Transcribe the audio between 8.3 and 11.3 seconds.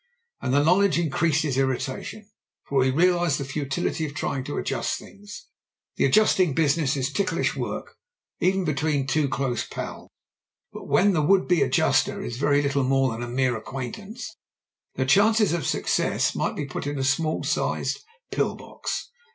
even between two dose pals; but when the